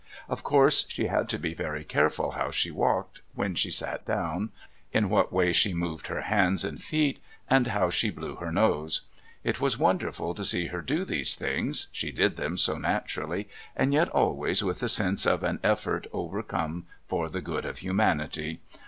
[0.27, 4.49] Of course she had to be very careful how she walked, when she sat down,
[4.91, 9.03] in what way she moved her hands and feet, and how she blew her nose.
[9.43, 13.93] It was wonderful to see her do these things, she did them so naturally and
[13.93, 18.59] yet always with a sense of an effort overcome for the good of humanity.